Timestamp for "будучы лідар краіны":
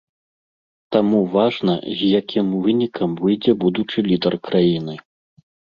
3.65-5.03